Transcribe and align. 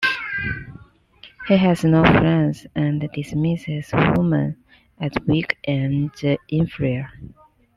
He 1.47 1.57
has 1.57 1.83
no 1.83 2.03
friends, 2.03 2.65
and 2.73 3.07
dismisses 3.13 3.91
women 3.93 4.57
as 4.99 5.11
weak 5.27 5.57
and 5.67 6.09
inferior. 6.49 7.07